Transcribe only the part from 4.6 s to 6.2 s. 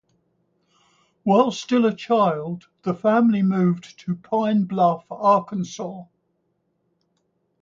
Bluff, Arkansas.